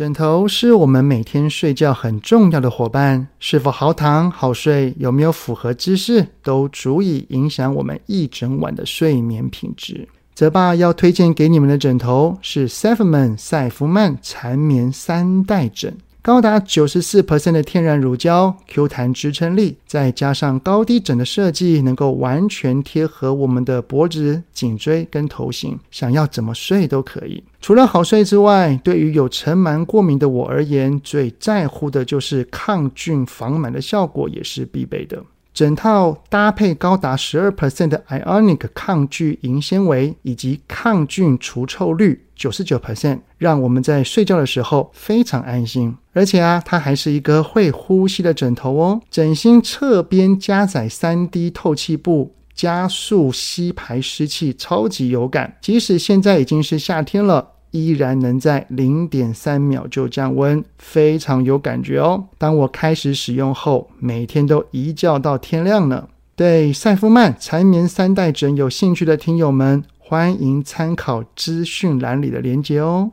[0.00, 10.08] 枕头是我们每天睡觉很重要的伙伴，是否好躺好睡，有没有符合姿势，都足以影响我们一整晚的睡眠品质。
[10.34, 15.94] 泽爸要推荐给你们的枕头是 Saphman 赛夫曼缠绵三代枕。
[16.22, 27.42] 高达九十四 percent 的天然乳胶，Q 弹支撑力，再加上高低枕的设计，能够完全贴合我们的脖子、颈椎跟头型，想要怎么睡都可以。
[27.62, 35.24] 除了好睡之外，对于有尘螨过敏的我而言，最在乎的就是抗菌防螨的效果，也是必备的。
[35.60, 45.94] 整套搭配高达十二 percent 的 Ionic 抗菌银纤维以及抗菌除臭率九十九 percent，让我们在睡觉的时候非常安心。
[46.14, 49.02] 而且啊，它还是一个会呼吸的枕头哦。
[49.10, 55.58] 枕芯侧边加载三 D 透气布，加速吸排湿气，超级有感。
[55.60, 57.46] 即使现在已经是夏天了。
[57.70, 62.24] 依然能在零点三秒就降温，非常有感觉哦。
[62.36, 66.08] 当我开始使用后，每天都一觉到天亮呢。
[66.34, 73.10] 对赛夫曼缠绵三代枕有兴趣的听友们，欢迎参考资讯栏里的链接哦。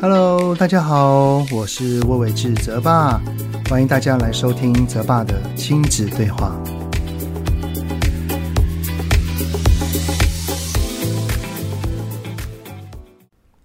[0.00, 3.20] Hello，大家好，我是魏玮志泽爸，
[3.70, 6.60] 欢迎大家来收听泽爸的亲子对话。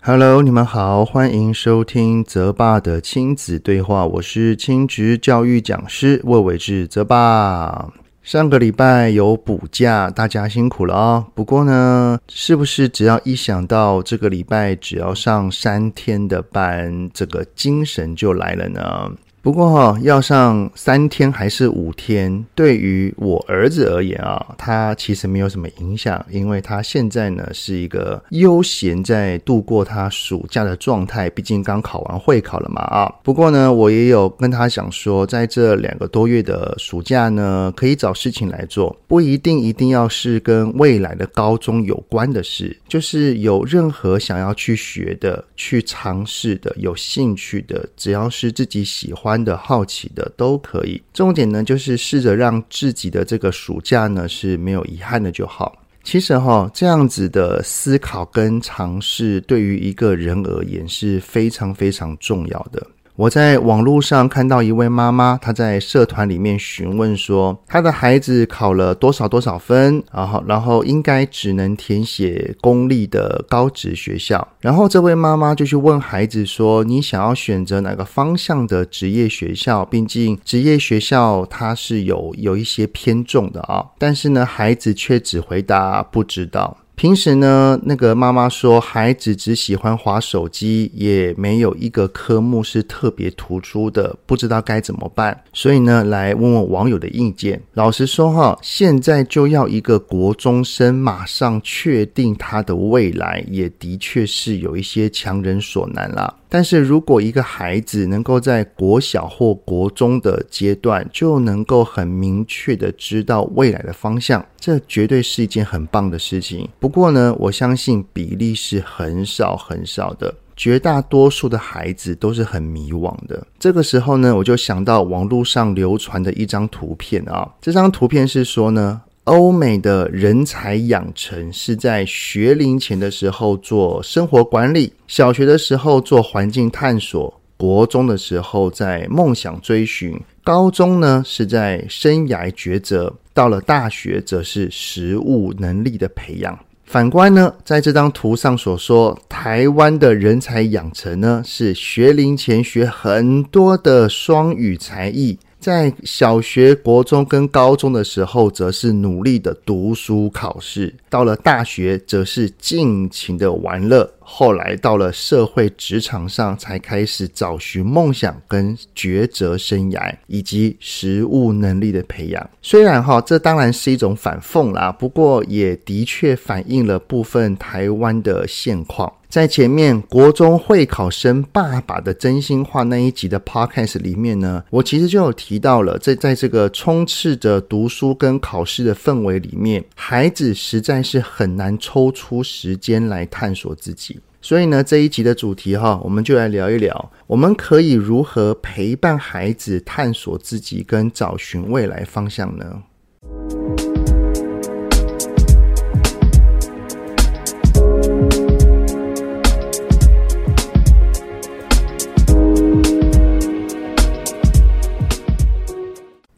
[0.07, 4.05] Hello，你们好，欢迎收听泽爸的亲子对话。
[4.05, 7.91] 我是亲职教育讲师魏伟志泽爸。
[8.23, 11.25] 上个礼拜有补假，大家辛苦了哦。
[11.35, 19.11] 不过呢，是不是只要一想到这个礼拜只要上三天的班，这个精神就来了呢？
[19.47, 33.09] 不过哈，要上三天还是五天，对于我儿子而言啊，他其实没有什么影响，因为他现在呢是一个悠闲在度过他暑假的状态，毕竟刚考完会考了嘛啊。
[33.23, 55.75] 不过呢，我也有跟他讲说，在这两个多月的暑假呢，可以找事情来做，不一定一定要是跟未来的高中有关的事，就是有任何想要去学的、去尝试的、有兴趣的，只要是自己喜欢的好奇的都可以，重点呢就是试着让自己的这个暑假呢是没有遗憾的就好。
[56.03, 62.81] 其实哈，这样子的思考跟尝试，对于一个人而言是非常非常重要的。
[63.17, 74.47] 我在网络上看到一位妈妈，她在社团里面询问说，她的孩子考了多少多少分，然后然后应该只能填写公立的高职学校。
[74.59, 79.83] 然后这位妈妈就去问孩子说：“你想要选择哪个方向的职业学校？
[79.83, 86.77] 毕竟职业学校它是有有一些偏重的啊。”但是呢，孩子却只回答不知道。
[86.97, 95.43] 平时呢，那个妈妈说，孩子只喜欢滑手机，也没有一个科目是特别突出的，不知道该怎么办。
[95.53, 97.61] 所以呢，来问问网友的意见。
[97.75, 106.33] 老实说哈，现在就要一个国中生马上确定他的未来，也的确是有一些强人所难啦。
[106.49, 116.67] 但是如果一个孩子能够在国小或国中的阶段就能够很明确的知道未来的方向，这绝对是一件很棒的事情。
[116.77, 123.47] 不过呢，我相信比例是很少很少的，绝大多数的孩子都是很迷惘的。
[123.57, 129.01] 这个时候呢，我就想到网络上流传的一张图片啊，这张图片是说呢。
[129.23, 146.57] 欧美的人才养成是在学龄前的时候做生活管理，小学的时候做环境探索，国中的时候在梦想追寻，高中呢是在生涯抉择，到了大学则是实务能力的培养。
[146.85, 155.37] 反观呢，在这张图上所说，台湾的人才养成呢是学龄前学很多的双语才艺。
[155.59, 164.09] 在小学、国中跟高中的时候，则是努力的读书考试；到了大学，则是尽情的玩乐。
[164.29, 172.49] 后来到了社会职场上，才开始找寻梦想跟抉择生涯，以及实务能力的培养。
[172.61, 179.11] 虽然哈，这当然是一种反讽啦，不过也的确反映了部分台湾的现况。
[179.29, 194.16] 在前面国中会考生爸爸的真心话那一集的 podcast 里面呢，我其实就有提到了，在在这个充斥着读书跟考试的氛围里面，孩子实在是很难抽出时间来探索自己。
[194.47, 202.83] 所以呢，这一集的主题哈，我们就来聊一聊，我们可以如何陪伴孩子探索自己跟找寻未来方向呢？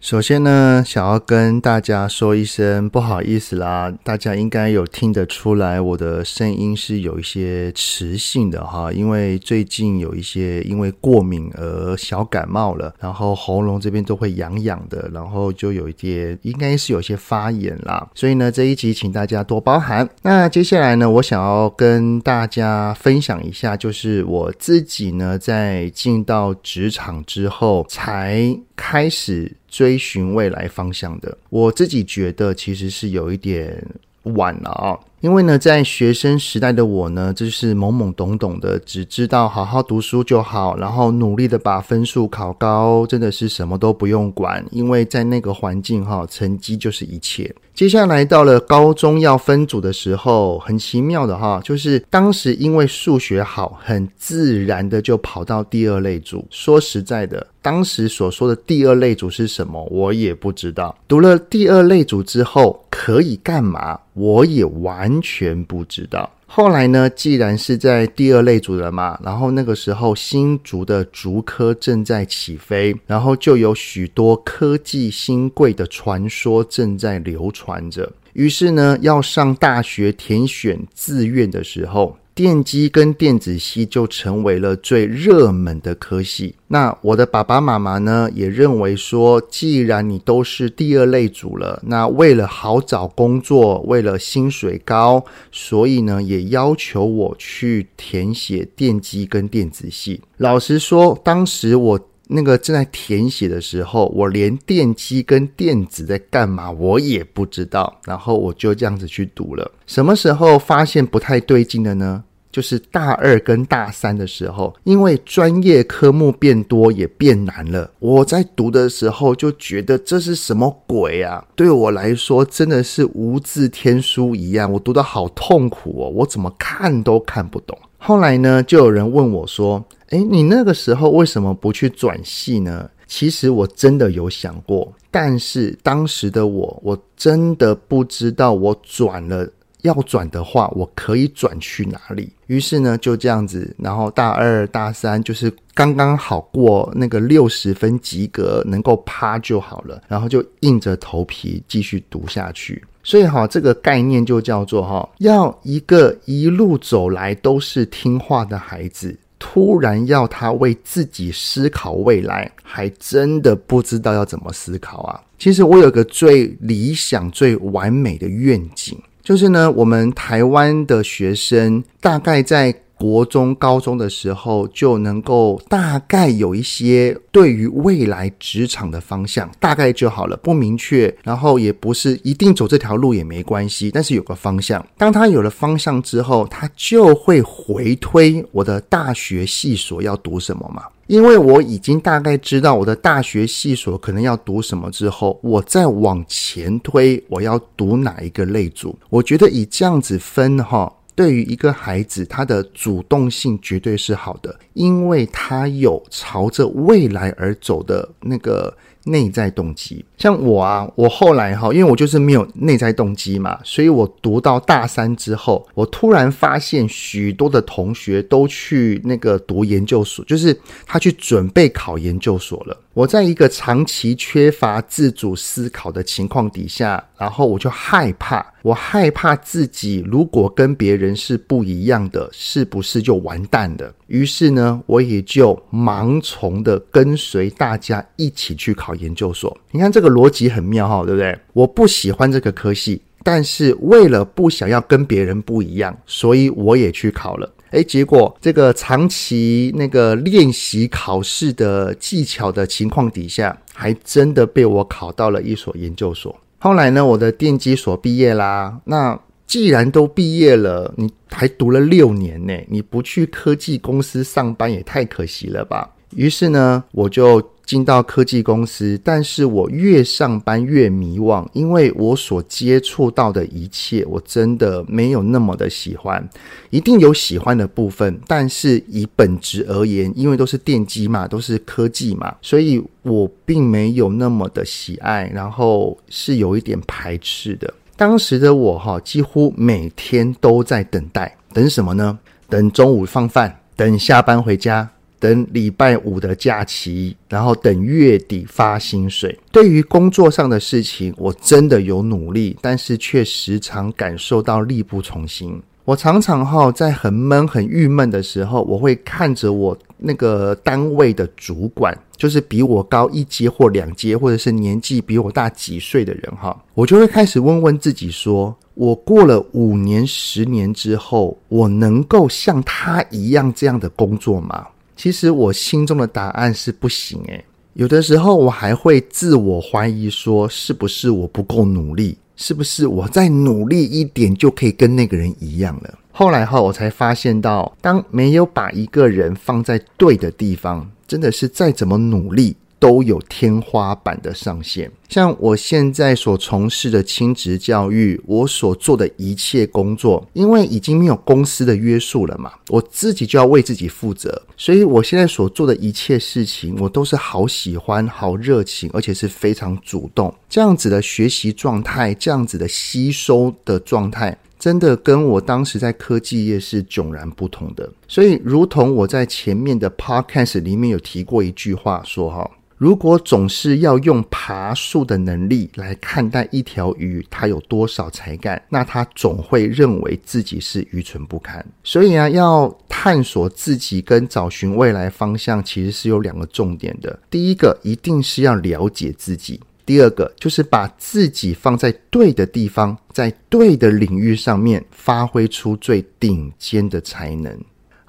[0.09, 20.09] 首先呢，想要跟大家说一声不好意思啦，大家应该有听得出来，我的声音是有一些磁性的哈，因为最近有一些因为过敏而小感冒了，然后喉咙这边都会痒痒的，然后就有一点应该是有些发炎啦，所以呢，这一集请大家多包涵。
[20.23, 29.58] 那接下来呢，我想要跟大家分享一下，就是我自己呢，在进到职场之后才开始。
[29.69, 33.86] 追寻未来方向的，我自己觉得其实是有一点
[34.24, 35.00] 晚了啊。
[35.21, 44.66] 因为呢，在学生时代的我呢，就是懵懵懂懂的，只知道好好读书就好，然后努力的把分数考高，真的是什么都不用管。
[44.71, 47.54] 因为在那个环境哈，成绩就是一切。
[47.74, 56.45] 接下来到了高中要分组的时候，很奇妙的哈，就是当时因为数学好，很自然的就跑到第二类组。
[56.50, 60.94] 说实在的，当时所说的第二类组是什么，我也不知道。
[61.07, 63.98] 读了第二类组之后，可以干嘛？
[64.13, 66.29] 我也完完全不知道。
[66.45, 78.11] 后来呢，既然是在第二类族人嘛，然后那个时候新竹的竹科正在起飞，然后就有许多科技新贵的传说正在流传着。
[78.33, 86.56] 于是呢，要上大学填选志愿的时候，电机跟电子系就成为了最热门的科系。
[86.68, 95.21] 那我的爸爸妈妈呢，也认为说，既然你都是第二类组了，那为了好找工作，为了薪水高，
[95.51, 100.21] 所以呢，也要求我去填写电机跟电子系。
[100.38, 102.00] 老实说，当时我。
[102.31, 109.71] 那个正在填写的时候，我连电机跟电子在干嘛我也不知道，然后我就这样子去读了。
[109.88, 112.24] 什么时候发现不太对劲的呢？
[112.59, 117.89] 就是大二跟大三的时候，因为专业科目变多也变难了。
[118.00, 121.41] 我在读的时候就觉得这是什么鬼啊？
[121.56, 127.79] 对我来说真的是无字天书一样，我读得好痛苦哦，我怎么看都看不懂。
[127.97, 132.89] 后来呢，就有人问我说，诶，你那个时候为什么不去转系呢？
[133.07, 139.50] 其实我真的有想过，但是当时的我，我真的不知道我转了
[139.81, 142.31] 要转的话，我可以转去哪里。
[142.47, 152.83] 于是呢，就这样子，然后大二、大三就是刚刚好过那个六十分及格，能够趴就好了，然后就硬着头皮继续读下去。
[153.03, 159.17] 所以哈，这个概念就叫做哈，要一个一路走来都是听话的孩子。
[159.41, 165.21] 突然要他为自己思考未来，还真的不知道要怎么思考啊！
[165.37, 172.75] 其实我有个最理想、最完美的愿景，就是呢，我们台湾的学生大概在。
[172.99, 184.85] 国中、高中的时候就能够大概有一些对于未来职场的方向，大概就好了，不明确，然后也不是一定走这条路也没关系，但是有个方向。
[184.97, 190.83] 当他有了方向之后，他就会回推我的大学系所要读什么嘛？
[191.09, 200.94] 因为我已经大概知道我的大学系所可能要读什么之后，我再往前推我要读哪一个类组，我觉得以这样子分哈。
[201.16, 208.73] 对于一个孩子，他的主动性绝对是好的，因为他有朝着未来而走的那个
[209.06, 210.03] 内在动机。
[210.18, 222.77] 像我啊，我后来哈，因为我就是没有内在动机嘛，所以我读到大三之后，我突然发现许多的同学都去那个读研究所，就是他去准备考研究所了。
[222.94, 233.94] 我在一个长期缺乏自主思考的情况底下，然后我就害怕，我害怕自己如果跟别人是不一样的，是不是就完蛋了？
[234.09, 239.56] 于是呢，我也就盲从的跟随大家一起去考研究所。
[239.71, 241.37] 你看这个逻辑很妙哈，对不对？
[241.54, 247.49] 我不喜欢这个科系，但是为了不想要跟别人不一样，所以我也去考了。
[247.71, 256.35] 诶，结果这个长期那个练习考试的技巧的情况底下，还真的被我考到了一所研究所。
[256.57, 258.80] 后来呢，我的电机所毕业啦。
[258.85, 259.18] 那
[259.49, 265.89] 既然都毕业了，你还读了六年呢，你不去科技公司上班也太可惜了吧？
[266.15, 267.44] 于是呢，我就。
[267.69, 276.27] 进到科技公司，但是我越上班越迷惘，因为我所接触到的一切，我真的没有那么的喜欢。
[276.71, 287.71] 一定有喜欢的部分，但是以本质而言，因为都是电机嘛，都是科技嘛，所以我并没有那么的喜爱，然后是有一点排斥的。
[287.99, 292.18] 当时的我哈，几乎每天都在等待，等什么呢？
[292.47, 294.89] 等中午放饭，等下班回家。
[295.19, 299.37] 等礼拜五的假期，然后等月底发薪水。
[299.51, 305.61] 对于工作上的事情，我真的有努力，但是却时常感受到力不从心。
[305.89, 324.67] 我常常哈在很闷、很郁闷的时候，我会看着我那个单位的主管，就是比我高一阶或两阶，或者是年纪比我大几岁的人哈，我就会开始问问自己说：我过了五年、十年之后，我能够像他一样这样的工作吗？
[324.95, 327.43] 其实我心中的答案是不行诶。
[327.73, 332.15] 有的时候我还会自我怀疑说，是不是我不够努力？
[332.41, 335.99] 是不是我再努力一点就可以跟那个人一样了？
[336.13, 344.92] 后来哈，我才发现到，当没有把一个人放在对的地方，真的是再怎么努力都有天花板的上限。
[345.09, 360.33] 像我现在所从事的亲职教育，我所做的一切工作，因为已经没有公司的约束了嘛，我自己就要为自己负责，所以我现在所做的一切事情，我都是好喜欢、好热情，而且是非常主动。
[360.48, 367.92] 这样子的学习状态，这样子的吸收的状态，真的跟我当时在科技业是迥然不同的。
[368.07, 372.48] 所以，如同我在前面的 podcast 里面有提过一句话说哈。
[372.80, 381.64] 如果总是要用爬树的能力来看待一条鱼，它有多少才干，那它总会认为自己是愚蠢不堪。
[381.83, 387.19] 所以啊，要探索自己跟找寻未来方向，其实是有两个重点的。
[387.30, 397.59] 第一个，一定是要了解自己；第二个，就是把自己放在对的地方，在对的领域上面，发挥出最顶尖的才能。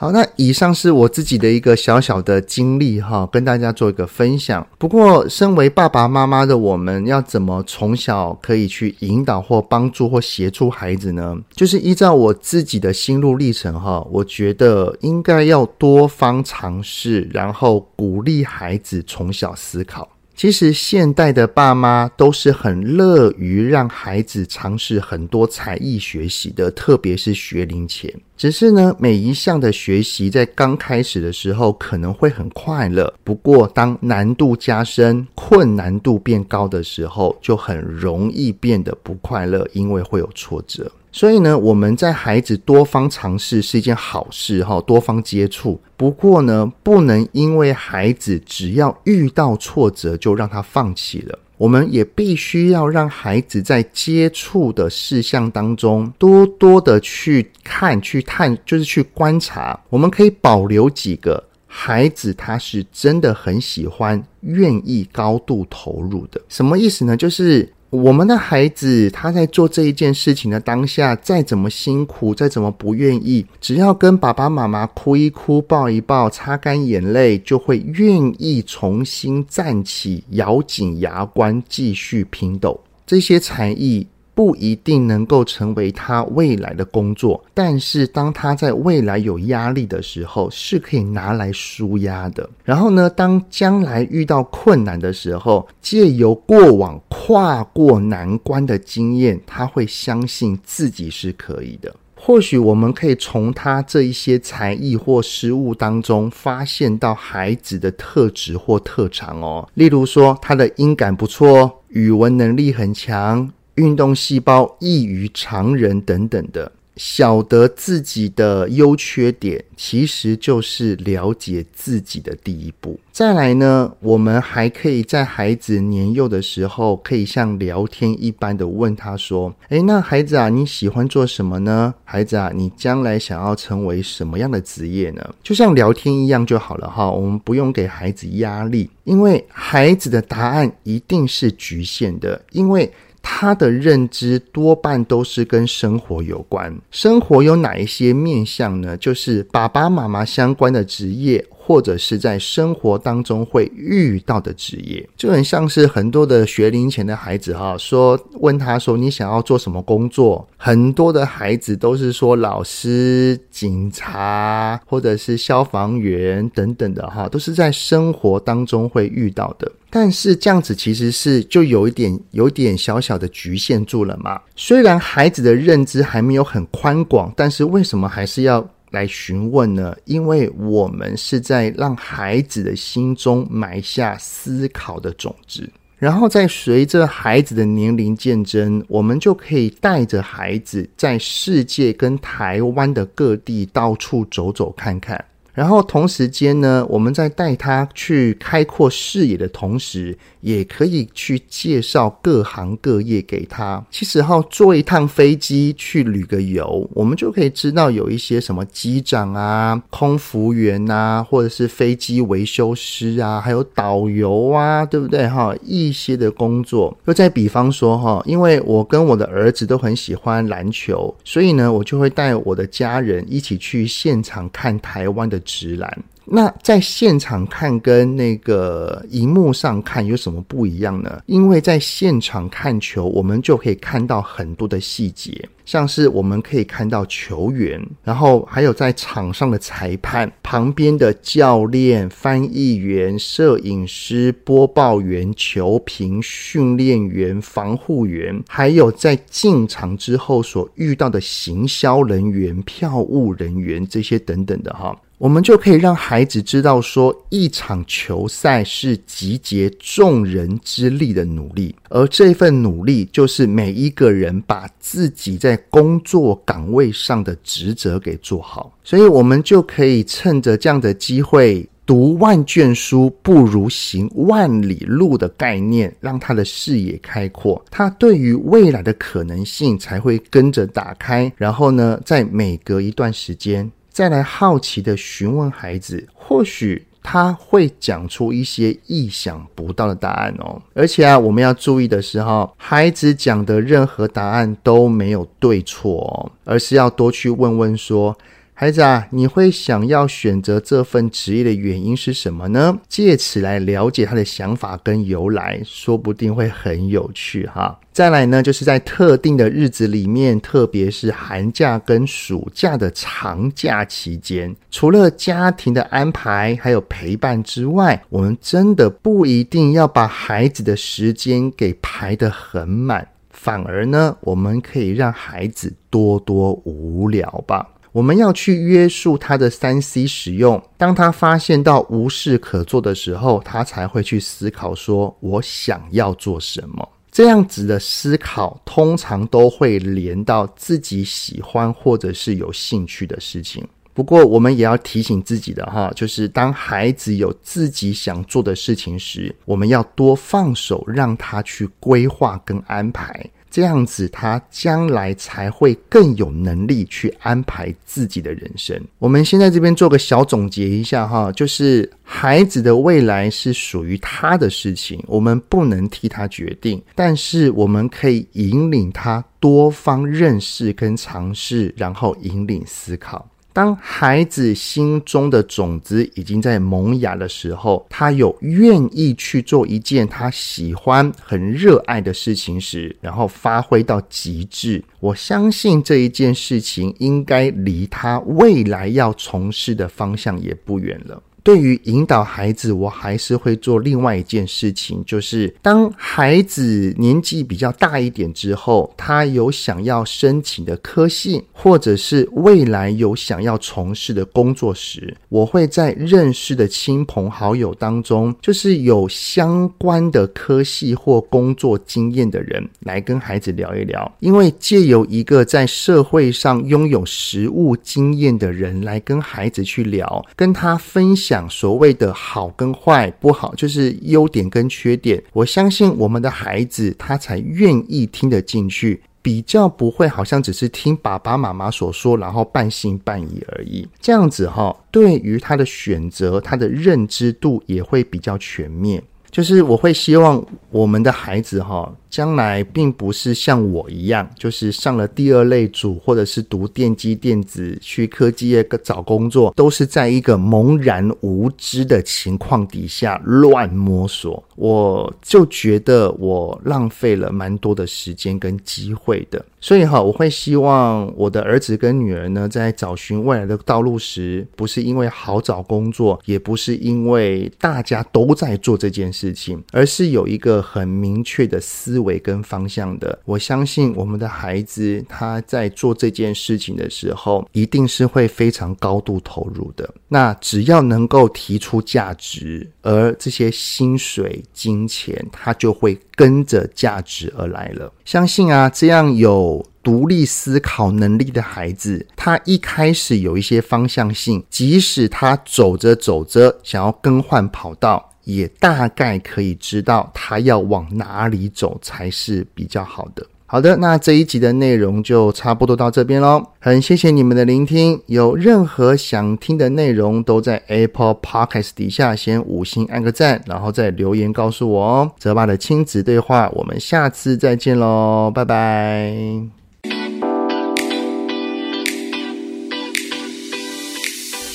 [0.00, 4.66] 好，那以上是我自己的一个小小的经历哈，跟大家做一个分享。
[4.78, 11.36] 不过，身为爸爸妈妈的我们，要怎么从小可以去引导或帮助或协助孩子呢？
[11.52, 20.08] 就是依照我自己的心路历程哈，我觉得应该要多方尝试，然后鼓励孩子从小思考。
[20.40, 28.10] 其实现代的爸妈都是很乐于让孩子尝试很多才艺学习的，特别是学龄前。
[28.38, 40.90] 只是呢，每一项的学习在刚开始的时候可能会很快乐，不过当难度加深、困难度变高的时候，就很容易变得不快乐，因为会有挫折。
[41.12, 45.80] 所以呢，我们在孩子多方尝试是一件好事哈，多方接触。
[45.96, 51.36] 不过呢，不能因为孩子只要遇到挫折就让他放弃了。
[51.56, 59.78] 我们也必须要让孩子在接触的事项当中多多的去看、去探，就是去观察。
[59.88, 66.40] 我们可以保留几个孩子，他是真的很喜欢、愿意高度投入的。
[66.48, 67.16] 什么意思呢？
[67.16, 67.68] 就是。
[67.90, 82.80] 我们的孩子，他在做这一件事情的当下，再怎么辛苦，再怎么不愿意，只要跟爸爸妈妈哭一哭、抱一抱、擦干眼泪，就会愿意重新站起，咬紧牙关，继续拼斗。
[83.04, 84.06] 这些才艺。
[84.34, 92.48] 不一定能够成为他未来的工作，但是当他在未来有压力的时候，是可以拿来纾压的。
[92.64, 101.94] 然后呢，当将来遇到困难的时候，借由过往跨过难关的经验，他会相信自己是可以的。
[102.22, 109.66] 或许我们可以从他这一些才艺或失误当中，发现到孩子的特质或特长哦。
[109.72, 113.50] 例如说，他的音感不错，语文能力很强。
[113.76, 122.98] 运动细胞异于常人等等的，晓得自己的优缺点，其实就是了解自己的第一步。
[123.12, 131.92] 再来呢，我们还可以在孩子年幼的时候，可以像聊天一般的问他说：“诶，那孩子啊，你喜欢做什么呢？
[132.04, 142.90] 孩子啊，你将来想要成为什么样的职业呢？”就像聊天一样就好了哈，我们不用给孩子压力，因为孩子的答案一定是局限的，因为。
[143.22, 146.74] 他的认知多半都是跟生活有关。
[146.90, 148.96] 生活有哪一些面向呢？
[148.96, 151.44] 就是爸爸妈妈相关的职业。
[151.70, 160.44] 或者是在生活当中会遇到的职业，就很像是很多的学龄前的孩子哈，说问他说，你想要做什么工作？
[160.56, 169.70] 很多的孩子都是说老师、警察或者是消防员等等的哈，都是在生活当中会遇到的。
[169.90, 174.40] 但是这样子其实是就有一点有一点小小的局限住了嘛。
[174.56, 178.68] 虽然孩子的认知还没有很宽广，但是为什么还是要？
[178.90, 179.96] 来询问呢？
[180.04, 185.68] 因为我们是在让孩子的心中埋下思考的种子，
[185.98, 195.24] 然后再随着孩子的年龄渐增，我们就可以带着孩子在世界跟台湾的各地到处走走看看。
[195.52, 203.84] 然后同时间呢，我们在带他去开阔视野的同时，也可以去介绍各行各业给他。
[203.90, 215.54] 其实哈，坐一趟飞机去旅个游，我们就可以知道有一些什么机长啊、空服员啊，或者是飞机维修师啊，还有导游啊，对不对哈？
[215.62, 216.96] 一些的工作。
[217.06, 226.04] 又再比方说哈，因为我跟我的儿子都很喜欢篮球，所以呢，我就会带我的家人一起去现场看台湾的直篮。
[226.32, 231.20] 那在现场看跟那个荧幕上看有什么不一样呢？
[231.26, 254.96] 因为在现场看球，我们就可以看到很多的细节，像是我们可以看到球员，然后还有在场上的裁判、旁边的教练、翻译员、摄影师、播报员、球评、训练员、防护员，还有在进场之后所遇到的行销人员、票务人员这些等等的哈。
[255.20, 268.74] 我们就可以让孩子知道，说一场球赛是集结众人之力的努力，而这份努力就是每一个人把自己在工作岗位上的职责给做好。
[268.82, 281.30] 所以，我们就可以趁着这样的机会，读万卷书不如行万里路的概念，让他的视野开阔，他对于未来的可能性才会跟着打开。
[281.36, 283.70] 然后呢，在每隔一段时间。
[284.00, 290.58] 再来好奇的询问孩子，或许他会讲出一些意想不到的答案哦。
[290.72, 298.16] 而且啊，我们要注意的是哈，孩子讲的任何答案都没有对错哦，而是要多去问问说。
[298.60, 302.78] 孩子啊，你会想要选择这份职业的原因是什么呢？
[302.90, 307.80] 借此来了解他的想法跟由来，说不定会很有趣哈。
[307.90, 327.66] 再来呢，就是在特定的日子里面，特别是寒假跟暑假的长假期间，除了家庭的安排还有陪伴之外，我们真的不一定要把孩子的时间给排得很满，反而呢，我们可以让孩子多多无聊吧。
[327.92, 343.66] 我们要去约束他的三 C 使用，当他发现到无事可做的时候，他才会去思考说：“我想要做什么？”这样子的思考通常都会连到自己喜欢或者是有兴趣的事情。
[343.92, 353.28] 不过，我们也要提醒自己的哈，就是当孩子有自己想做的事情时，我们要多放手，让他去规划跟安排。
[353.50, 358.80] 这样子，他将来才会更有能力去安排自己的人生。
[358.98, 373.29] 我们先在这边做个小总结一下哈，就是孩子的未来是属于他的事情，我们不能替他决定，但是我们可以引领他多方认识跟尝试，然后引领思考。
[373.52, 391.22] 当孩子心中的种子已经在萌芽的时候，他有愿意去做一件他喜欢、很热爱的事情时，然后发挥到极致，我相信这一件事情应该离他未来要从事的方向也不远了。
[391.42, 421.29] 对于引导孩子，我还是会做另外一件事情，就是当孩子年纪比较大一点之后，他有想要申请的科系，或者是未来有想要从事的工作时，我会在认识的亲朋好友当中，就是有相关的科系或工作经验的人来跟孩子聊一聊，因为借由一个在社会上拥有实务经验的人来跟孩子去聊，跟他分享。
[421.30, 425.22] 讲所谓的好跟坏，不好就是优点跟缺点。
[425.32, 433.88] 我相信我们的孩子他才愿意听得进去，比较不会好像只是听爸爸妈妈所说，然后半信半疑而已。
[434.00, 439.00] 这样子哈，对于他的选择，他的认知度也会比较全面。
[439.30, 441.92] 就是我会希望我们的孩子哈。
[442.10, 454.42] 将来并不是像我一样，就是上了第二类组，或者是读电机电子去科技业找工作，都是在一个茫然无知的情况底下乱摸索。
[454.56, 459.42] 我就觉得我浪费了蛮多的时间跟机会的。
[459.60, 471.90] 所以哈，我会希望我的儿子跟女儿呢，在找寻未来的道路时，不是因为好找工作，也不是因为大家都在做这件事情，而是有一个很明确的思。
[471.90, 479.92] 思维跟方向的，我相信我们的孩子他在做这件事情的时候，一定是会非常高度投入的。
[480.06, 487.90] 那只要能够提出价值，而这些薪水、金钱，他就会跟着价值而来了。
[488.04, 503.26] 相信啊，这样有独立思考能力的孩子，他一开始有一些方向性，即使他走着走着想要更换跑道，也大概可以知道他要往哪里走才是比较好的。
[503.46, 506.40] 好的，那这一集的内容就差不多到这边喽。
[506.60, 515.10] 很谢谢你们的聆听，有任何想听的内容，都在 Apple Podcast 底下先五星按个赞，然后再留言告诉我哦。
[515.18, 519.59] 泽爸的亲子对话，我们下次再见喽，拜拜。